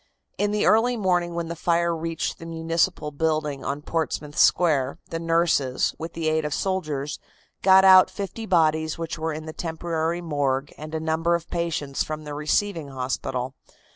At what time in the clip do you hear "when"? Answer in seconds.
1.35-1.47